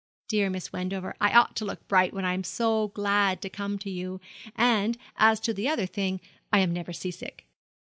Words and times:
'Dear 0.29 0.49
Miss 0.49 0.73
Wendover, 0.73 1.15
I 1.21 1.31
ought 1.33 1.55
to 1.57 1.63
look 1.63 1.87
bright 1.87 2.11
when 2.11 2.25
I 2.25 2.33
am 2.33 2.43
so 2.43 2.87
glad 2.87 3.39
to 3.43 3.51
come 3.51 3.77
to 3.77 3.89
you; 3.91 4.19
and, 4.55 4.97
as 5.17 5.39
to 5.41 5.53
the 5.53 5.69
other 5.69 5.85
thing, 5.85 6.19
I 6.51 6.57
am 6.57 6.73
never 6.73 6.91
sea 6.91 7.11
sick.' 7.11 7.45